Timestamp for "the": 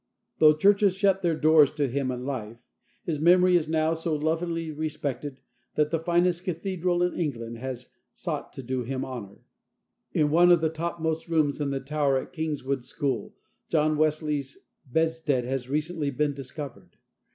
5.91-5.99, 10.59-10.69, 11.69-11.79